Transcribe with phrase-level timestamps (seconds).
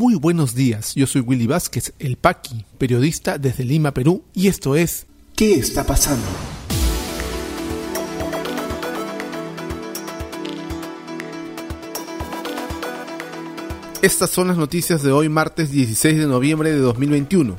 [0.00, 4.74] Muy buenos días, yo soy Willy Vázquez, el Paqui, periodista desde Lima, Perú, y esto
[4.74, 5.04] es
[5.36, 6.24] ¿Qué está pasando?
[14.00, 17.56] Estas son las noticias de hoy, martes 16 de noviembre de 2021.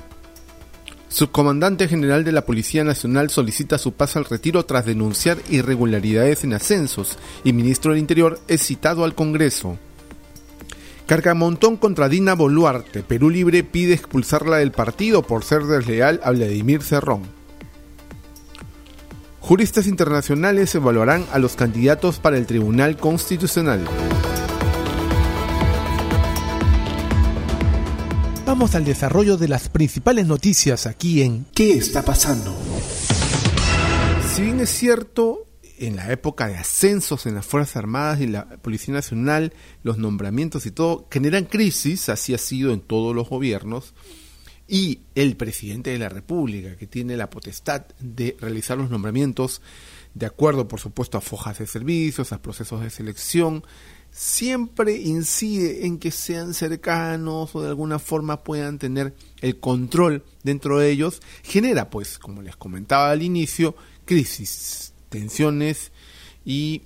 [1.10, 6.54] Subcomandante General de la Policía Nacional solicita su paso al retiro tras denunciar irregularidades en
[6.54, 9.78] ascensos y Ministro del Interior es citado al Congreso.
[11.12, 13.04] Cargamontón contra Dina Boluarte.
[13.04, 17.24] Perú Libre pide expulsarla del partido por ser desleal a Vladimir Cerrón.
[19.42, 23.86] Juristas internacionales evaluarán a los candidatos para el Tribunal Constitucional.
[28.46, 32.56] Vamos al desarrollo de las principales noticias aquí en ¿Qué está pasando?
[34.34, 35.46] Si bien es cierto,
[35.82, 40.66] en la época de ascensos en las Fuerzas Armadas y la Policía Nacional, los nombramientos
[40.68, 43.96] y todo generan crisis, así ha sido en todos los gobiernos,
[44.68, 49.62] y el presidente de la República, que tiene la potestad de realizar los nombramientos
[50.14, 53.64] de acuerdo, por supuesto, a fojas de servicios, a procesos de selección,
[54.12, 60.78] siempre incide en que sean cercanos o de alguna forma puedan tener el control dentro
[60.78, 65.92] de ellos, genera, pues, como les comentaba al inicio, crisis tensiones
[66.44, 66.84] y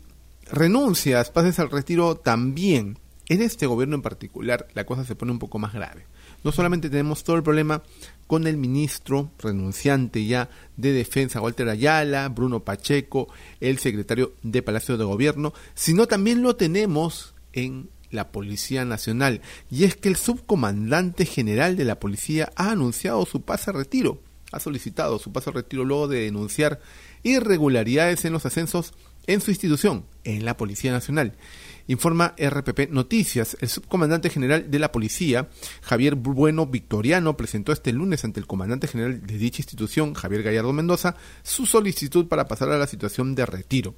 [0.51, 2.99] renuncias, pases al retiro también.
[3.27, 6.05] En este gobierno en particular la cosa se pone un poco más grave.
[6.43, 7.81] No solamente tenemos todo el problema
[8.27, 13.29] con el ministro renunciante ya de defensa, Walter Ayala, Bruno Pacheco,
[13.61, 19.41] el secretario de Palacio de Gobierno, sino también lo tenemos en la Policía Nacional.
[19.71, 24.19] Y es que el subcomandante general de la policía ha anunciado su pase a retiro,
[24.51, 26.79] ha solicitado su pase a retiro luego de denunciar
[27.25, 28.93] irregularidades en los ascensos
[29.27, 31.33] en su institución, en la Policía Nacional.
[31.87, 33.57] Informa RPP Noticias.
[33.59, 35.49] El subcomandante general de la policía,
[35.81, 40.71] Javier Bueno Victoriano, presentó este lunes ante el comandante general de dicha institución, Javier Gallardo
[40.73, 43.95] Mendoza, su solicitud para pasar a la situación de retiro.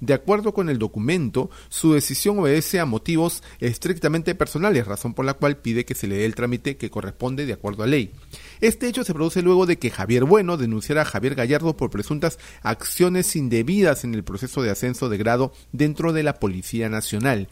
[0.00, 5.34] De acuerdo con el documento, su decisión obedece a motivos estrictamente personales, razón por la
[5.34, 8.12] cual pide que se le dé el trámite que corresponde de acuerdo a ley.
[8.60, 12.38] Este hecho se produce luego de que Javier Bueno denunciara a Javier Gallardo por presuntas
[12.62, 17.48] acciones indebidas en el proceso de ascenso de grado dentro de la Policía Nacional.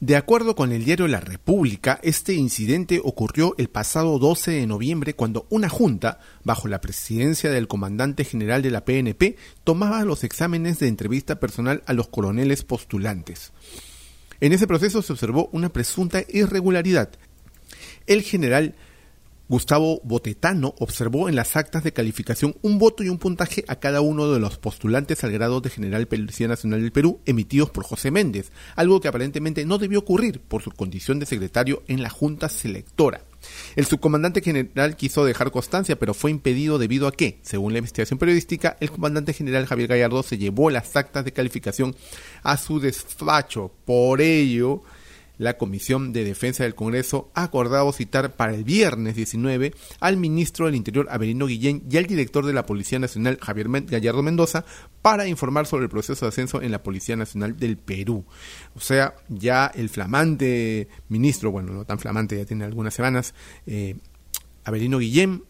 [0.00, 5.12] De acuerdo con el diario La República, este incidente ocurrió el pasado 12 de noviembre
[5.12, 10.78] cuando una junta, bajo la presidencia del comandante general de la PNP, tomaba los exámenes
[10.78, 13.52] de entrevista personal a los coroneles postulantes.
[14.40, 17.10] En ese proceso se observó una presunta irregularidad.
[18.06, 18.76] El general
[19.50, 24.00] Gustavo Botetano observó en las actas de calificación un voto y un puntaje a cada
[24.00, 28.12] uno de los postulantes al grado de General Policía Nacional del Perú emitidos por José
[28.12, 32.48] Méndez, algo que aparentemente no debió ocurrir por su condición de secretario en la Junta
[32.48, 33.24] Selectora.
[33.74, 38.20] El subcomandante general quiso dejar constancia, pero fue impedido debido a que, según la investigación
[38.20, 41.96] periodística, el comandante general Javier Gallardo se llevó las actas de calificación
[42.44, 43.72] a su despacho.
[43.84, 44.84] Por ello,
[45.40, 50.66] la Comisión de Defensa del Congreso ha acordado citar para el viernes 19 al ministro
[50.66, 54.66] del Interior Avelino Guillén y al director de la Policía Nacional Javier Gallardo Mendoza
[55.00, 58.26] para informar sobre el proceso de ascenso en la Policía Nacional del Perú.
[58.74, 63.32] O sea, ya el flamante ministro, bueno, no tan flamante, ya tiene algunas semanas,
[63.66, 63.96] eh,
[64.64, 65.44] Avelino Guillén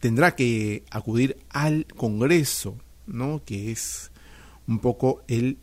[0.00, 3.42] tendrá que acudir al Congreso, ¿no?
[3.44, 4.10] Que es
[4.66, 5.58] un poco el,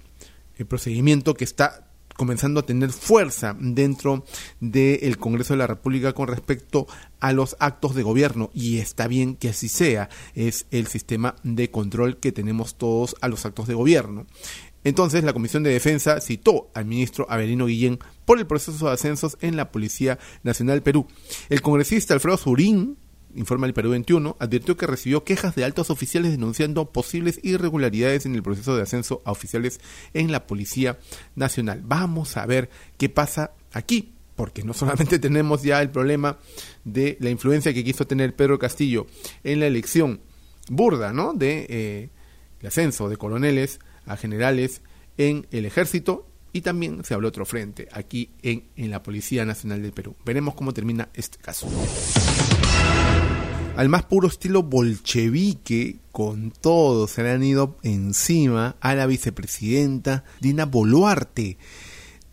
[0.56, 1.83] el procedimiento que está
[2.16, 4.26] comenzando a tener fuerza dentro
[4.60, 6.88] del Congreso de la República con respecto
[7.20, 11.72] a los actos de gobierno y está bien que así sea, es el sistema de
[11.72, 14.26] control que tenemos todos a los actos de gobierno.
[14.84, 19.38] Entonces, la Comisión de Defensa citó al ministro Avelino Guillén por el proceso de ascensos
[19.42, 21.08] en la Policía Nacional Perú.
[21.50, 22.98] El congresista Alfredo Zurín
[23.36, 28.36] informa el Perú 21, advirtió que recibió quejas de altos oficiales denunciando posibles irregularidades en
[28.36, 29.80] el proceso de ascenso a oficiales
[30.14, 31.00] en la Policía
[31.36, 31.82] Nacional.
[31.84, 36.38] Vamos a ver qué pasa aquí, porque no solamente tenemos ya el problema
[36.84, 39.08] de la influencia que quiso tener Pedro Castillo
[39.44, 40.22] en la elección
[40.70, 41.34] burda, ¿no?
[41.34, 42.10] De eh,
[42.66, 44.82] ascenso de coroneles a generales
[45.18, 49.82] en el ejército y también se habló otro frente aquí en, en la Policía Nacional
[49.82, 50.16] del Perú.
[50.24, 51.68] Veremos cómo termina este caso
[53.76, 60.24] al más puro estilo bolchevique, con todo, se le han ido encima a la vicepresidenta
[60.40, 61.58] Dina Boluarte.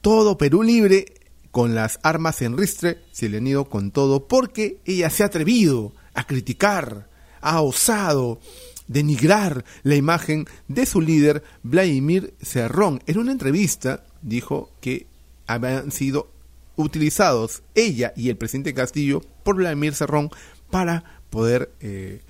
[0.02, 1.06] Todo Perú libre,
[1.50, 5.26] con las armas en ristre, se le han ido con todo, porque ella se ha
[5.26, 7.08] atrevido a criticar,
[7.40, 8.40] ha osado
[8.86, 13.02] denigrar la imagen de su líder, Vladimir Cerrón.
[13.06, 15.06] En una entrevista dijo que
[15.46, 16.30] habían sido
[16.76, 20.30] utilizados ella y el presidente Castillo por Vladimir Cerrón
[20.70, 22.20] para poder eh,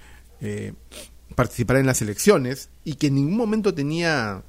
[0.41, 0.73] eh,
[1.35, 4.43] participar en las elecciones y que en ningún momento tenía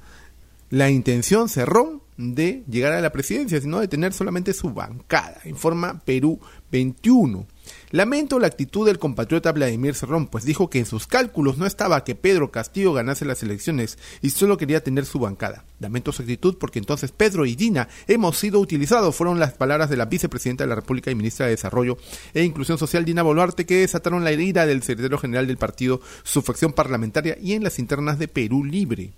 [0.70, 6.00] la intención Cerrón de llegar a la presidencia, sino de tener solamente su bancada, informa
[6.04, 6.38] Perú
[6.72, 7.46] 21.
[7.90, 12.02] Lamento la actitud del compatriota Vladimir Cerrón, pues dijo que en sus cálculos no estaba
[12.02, 15.64] que Pedro Castillo ganase las elecciones y solo quería tener su bancada.
[15.78, 19.98] Lamento su actitud porque entonces Pedro y Dina hemos sido utilizados, fueron las palabras de
[19.98, 21.98] la vicepresidenta de la República y ministra de Desarrollo
[22.34, 26.42] e Inclusión Social Dina Boluarte que desataron la herida del secretario general del partido, su
[26.42, 29.12] facción parlamentaria y en las internas de Perú Libre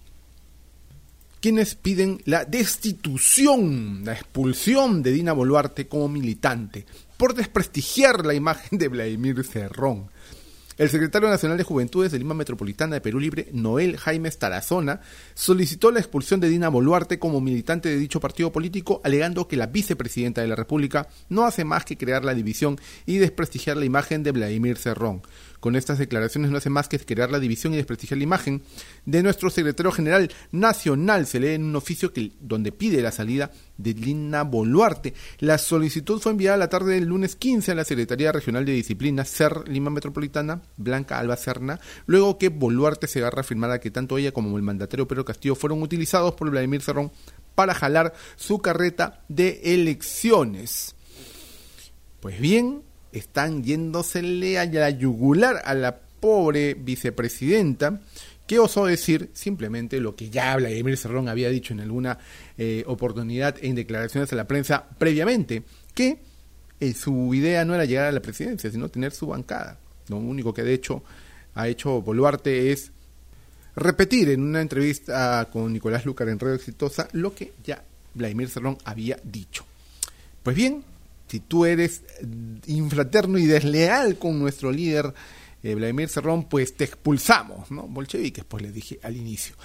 [1.44, 6.86] quienes piden la destitución, la expulsión de Dina Boluarte como militante
[7.18, 10.08] por desprestigiar la imagen de Vladimir Cerrón.
[10.76, 15.00] El secretario nacional de Juventudes de Lima Metropolitana de Perú Libre, Noel Jaime Tarazona,
[15.34, 19.66] solicitó la expulsión de Dina Boluarte como militante de dicho partido político, alegando que la
[19.66, 24.24] vicepresidenta de la República no hace más que crear la división y desprestigiar la imagen
[24.24, 25.22] de Vladimir Cerrón.
[25.64, 28.62] Con estas declaraciones no hace más que crear la división y desprestigiar la imagen
[29.06, 31.26] de nuestro secretario general nacional.
[31.26, 35.14] Se lee en un oficio que, donde pide la salida de Lina Boluarte.
[35.38, 39.24] La solicitud fue enviada la tarde del lunes 15 a la Secretaría Regional de Disciplina
[39.24, 44.32] SER Lima Metropolitana, Blanca Alba Serna, luego que Boluarte se agarra afirmada que tanto ella
[44.32, 47.10] como el mandatario Pedro Castillo fueron utilizados por Vladimir Cerrón
[47.54, 50.94] para jalar su carreta de elecciones.
[52.20, 52.82] Pues bien,
[53.12, 58.00] están yéndosele a la yugular a la pobre vicepresidenta
[58.46, 62.18] que osó decir simplemente lo que ya Vladimir Cerrón había dicho en alguna
[62.58, 65.62] eh, oportunidad en declaraciones a la prensa previamente,
[65.94, 66.18] que
[66.80, 69.78] eh, su idea no era llegar a la presidencia, sino tener su bancada.
[70.08, 71.02] Lo único que de hecho
[71.54, 72.90] ha hecho Boluarte es
[73.76, 77.82] repetir en una entrevista con Nicolás Lucar en Radio Exitosa lo que ya
[78.14, 79.64] Vladimir Cerrón había dicho.
[80.42, 80.84] Pues bien,
[81.28, 82.02] si tú eres
[82.66, 85.12] infraterno y desleal con nuestro líder
[85.64, 87.84] eh, Vladimir Cerrón, pues te expulsamos, ¿no?
[87.84, 89.56] Bolcheviques, pues les dije al inicio.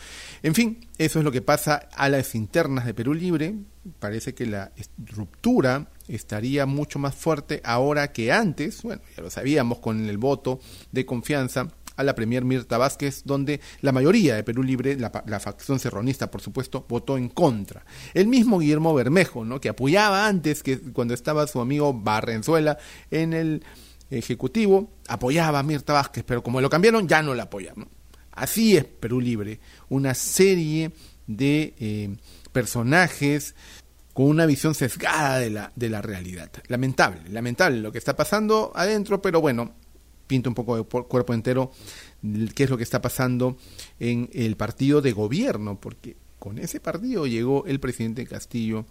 [0.41, 3.55] En fin, eso es lo que pasa a las internas de Perú Libre.
[3.99, 8.81] Parece que la ruptura estaría mucho más fuerte ahora que antes.
[8.81, 10.61] Bueno, ya lo sabíamos con el voto
[10.93, 11.67] de confianza
[11.97, 16.39] a la Premier Mirta Vázquez, donde la mayoría de Perú Libre, la, facción serronista, por
[16.39, 17.85] supuesto, votó en contra.
[18.13, 19.59] El mismo Guillermo Bermejo, ¿no?
[19.59, 22.77] que apoyaba antes que cuando estaba su amigo Barrenzuela
[23.11, 23.65] en el
[24.09, 27.87] Ejecutivo, apoyaba a Mirta Vázquez, pero como lo cambiaron, ya no la apoyan.
[28.31, 29.59] Así es Perú Libre,
[29.89, 30.91] una serie
[31.27, 32.15] de eh,
[32.51, 33.55] personajes
[34.13, 36.51] con una visión sesgada de la, de la realidad.
[36.67, 39.75] Lamentable, lamentable lo que está pasando adentro, pero bueno,
[40.27, 41.71] pinta un poco de cuerpo entero
[42.53, 43.57] qué es lo que está pasando
[43.99, 48.85] en el partido de gobierno, porque con ese partido llegó el presidente Castillo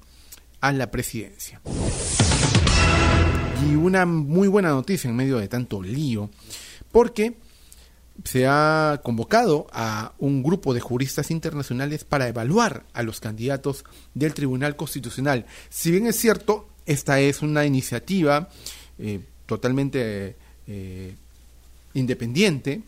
[0.61, 1.61] a la presidencia.
[3.67, 6.31] Y una muy buena noticia en medio de tanto lío,
[6.93, 7.35] porque
[8.25, 13.85] se ha convocado a un grupo de juristas internacionales para evaluar a los candidatos
[14.15, 15.47] del Tribunal Constitucional.
[15.71, 18.49] Si bien es cierto, esta es una iniciativa
[18.99, 21.15] eh, totalmente eh,
[21.95, 22.83] independiente,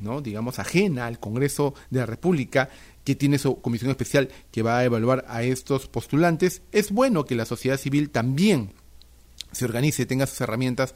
[0.00, 0.20] ¿no?
[0.20, 2.68] digamos, ajena al Congreso de la República,
[3.04, 7.34] que tiene su comisión especial que va a evaluar a estos postulantes, es bueno que
[7.34, 8.72] la sociedad civil también
[9.52, 10.94] se organice, tenga sus herramientas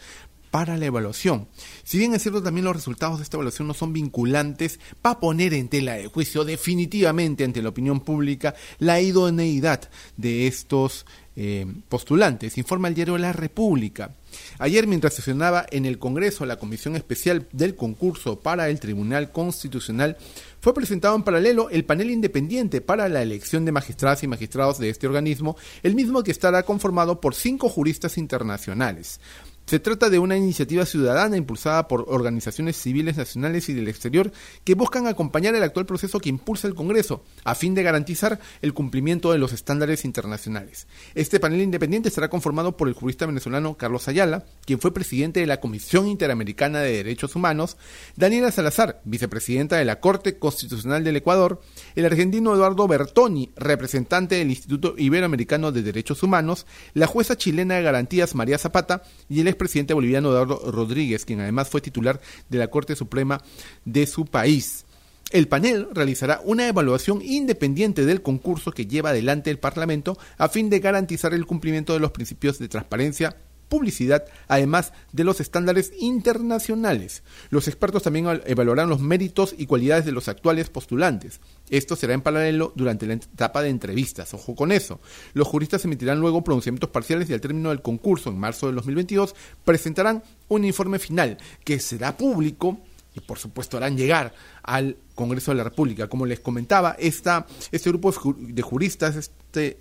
[0.55, 1.49] para la evaluación.
[1.83, 5.19] Si bien es cierto también los resultados de esta evaluación no son vinculantes, va a
[5.19, 11.67] poner en tela de juicio definitivamente ante la opinión pública la idoneidad de estos eh,
[11.89, 14.15] postulantes, informa el diario La República.
[14.59, 20.17] Ayer, mientras sesionaba en el Congreso la Comisión Especial del Concurso para el Tribunal Constitucional,
[20.61, 24.91] fue presentado en paralelo el panel independiente para la elección de magistradas y magistrados de
[24.91, 29.21] este organismo, el mismo que estará conformado por cinco juristas internacionales.
[29.67, 34.31] Se trata de una iniciativa ciudadana impulsada por organizaciones civiles nacionales y del exterior
[34.63, 38.75] que buscan acompañar el actual proceso que impulsa el Congreso a fin de garantizar el
[38.75, 40.87] cumplimiento de los estándares internacionales.
[41.15, 45.47] Este panel independiente estará conformado por el jurista venezolano Carlos Ayala, quien fue presidente de
[45.47, 47.79] la Comisión Interamericana de Derechos Humanos,
[48.17, 51.63] Daniela Salazar, vicepresidenta de la Corte Constitucional del Ecuador,
[51.95, 57.83] el argentino Eduardo Bertoni, representante del Instituto Iberoamericano de Derechos Humanos, la jueza chilena de
[57.83, 62.69] garantías María Zapata y el presidente boliviano Eduardo Rodríguez, quien además fue titular de la
[62.69, 63.41] Corte Suprema
[63.85, 64.85] de su país.
[65.31, 70.71] El panel realizará una evaluación independiente del concurso que lleva adelante el Parlamento a fin
[70.71, 73.37] de garantizar el cumplimiento de los principios de transparencia,
[73.69, 77.23] publicidad, además de los estándares internacionales.
[77.51, 81.41] Los expertos también evaluarán los méritos y cualidades de los actuales postulantes.
[81.71, 84.35] Esto será en paralelo durante la etapa de entrevistas.
[84.35, 85.01] Ojo con eso.
[85.33, 89.35] Los juristas emitirán luego pronunciamientos parciales y al término del concurso, en marzo de 2022,
[89.65, 92.79] presentarán un informe final que será público
[93.15, 96.09] y por supuesto harán llegar al Congreso de la República.
[96.09, 99.79] Como les comentaba, esta, este grupo de juristas, este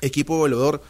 [0.00, 0.82] equipo evaluador,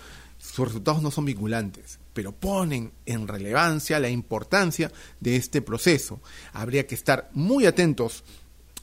[0.55, 6.21] sus resultados no son vinculantes, pero ponen en relevancia la importancia de este proceso.
[6.53, 8.23] Habría que estar muy atentos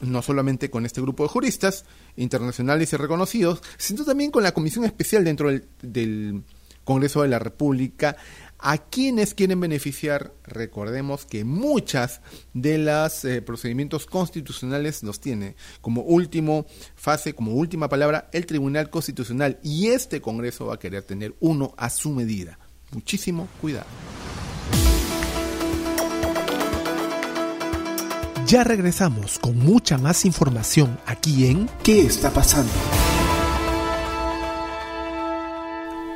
[0.02, 1.86] no solamente con este grupo de juristas
[2.18, 6.44] internacionales y reconocidos, sino también con la comisión especial dentro del, del
[6.84, 8.18] Congreso de la República
[8.64, 10.34] ¿A quienes quieren beneficiar?
[10.44, 12.22] Recordemos que muchas
[12.54, 18.92] de los eh, procedimientos constitucionales los tiene como último fase, como última palabra, el Tribunal
[18.92, 22.60] Constitucional y este Congreso va a querer tener uno a su medida.
[22.92, 23.88] Muchísimo cuidado.
[28.46, 32.72] Ya regresamos con mucha más información aquí en ¿Qué está pasando?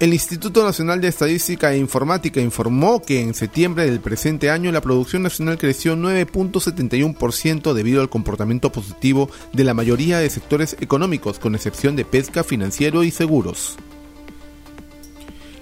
[0.00, 4.80] El Instituto Nacional de Estadística e Informática informó que en septiembre del presente año la
[4.80, 11.54] producción nacional creció 9.71% debido al comportamiento positivo de la mayoría de sectores económicos, con
[11.54, 13.76] excepción de pesca, financiero y seguros.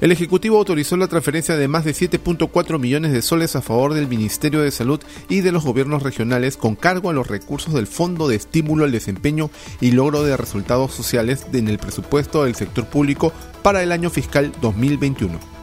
[0.01, 4.07] El Ejecutivo autorizó la transferencia de más de 7.4 millones de soles a favor del
[4.07, 8.29] Ministerio de Salud y de los gobiernos regionales con cargo a los recursos del Fondo
[8.29, 9.51] de Estímulo al Desempeño
[9.81, 13.33] y Logro de Resultados Sociales en el presupuesto del sector público
[13.65, 15.58] para el año fiscal 2021.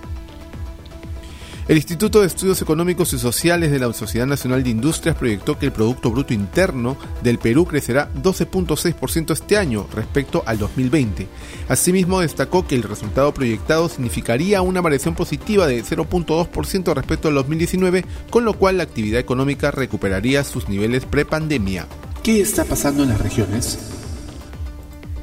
[1.67, 5.65] El Instituto de Estudios Económicos y Sociales de la Sociedad Nacional de Industrias proyectó que
[5.65, 11.27] el Producto Bruto Interno del Perú crecerá 12.6% este año respecto al 2020.
[11.67, 18.05] Asimismo, destacó que el resultado proyectado significaría una variación positiva de 0.2% respecto al 2019,
[18.29, 21.87] con lo cual la actividad económica recuperaría sus niveles prepandemia.
[22.21, 23.94] ¿Qué está pasando en las regiones?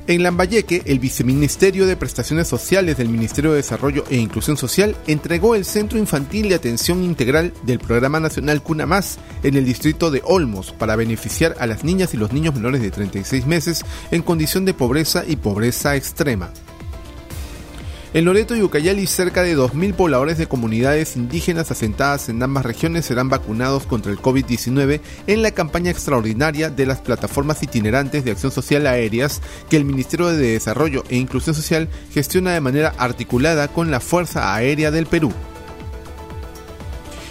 [0.09, 5.55] En Lambayeque, el Viceministerio de Prestaciones Sociales del Ministerio de Desarrollo e Inclusión Social entregó
[5.55, 10.21] el Centro Infantil de Atención Integral del Programa Nacional Cuna Más en el distrito de
[10.25, 14.65] Olmos para beneficiar a las niñas y los niños menores de 36 meses en condición
[14.65, 16.51] de pobreza y pobreza extrema.
[18.15, 23.07] En Loreto y Ucayali, cerca de 2.000 pobladores de comunidades indígenas asentadas en ambas regiones
[23.07, 28.53] serán vacunados contra el COVID-19 en la campaña extraordinaria de las plataformas itinerantes de acción
[28.53, 29.41] social aéreas
[29.71, 34.55] que el Ministerio de Desarrollo e Inclusión Social gestiona de manera articulada con la Fuerza
[34.55, 35.33] Aérea del Perú.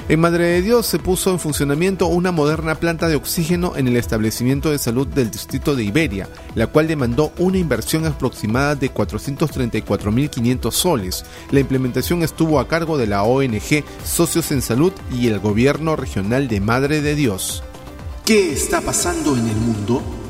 [0.10, 3.96] En Madre de Dios se puso en funcionamiento una moderna planta de oxígeno en el
[3.96, 10.72] establecimiento de salud del distrito de Iberia, la cual demandó una inversión aproximada de 434.500
[10.72, 11.26] soles.
[11.52, 16.48] La implementación estuvo a cargo de la ONG Socios en Salud y el gobierno regional
[16.48, 17.64] de Madre de Dios.
[18.26, 20.21] ¿Qué está pasando en el mundo?